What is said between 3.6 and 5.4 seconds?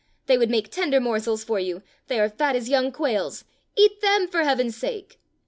Eat them, for heaven's sake."